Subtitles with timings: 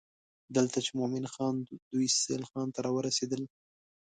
[0.55, 1.55] دلته چې مومن خان
[1.91, 3.43] دوی سهیل ته راورسېدل.